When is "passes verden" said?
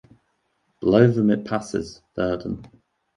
1.45-2.65